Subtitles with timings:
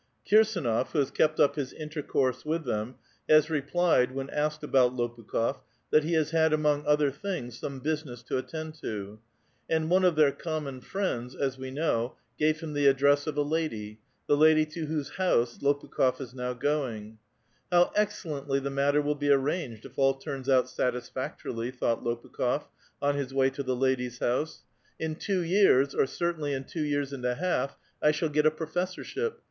[0.25, 2.95] Kir sdDof, who has kept up his intercourse with them,
[3.29, 5.59] has re plied, when asked about Lopukh6f,
[5.91, 9.19] that he has had among other things, some business to attend to;
[9.69, 13.43] and one of their common friends, as we know, gave him the address of a
[13.43, 17.03] lady, the lady to whose house Lopukh6f is now going.
[17.11, 17.17] ^^
[17.71, 22.63] How excellently the matter will be arranged, if all turns out satisfactorily," thought Lopukh6f
[23.03, 24.61] on his way to the lady's house.'••
[24.97, 28.51] In two years, or certainly in two years and a half, I shall get a
[28.51, 29.37] professorship.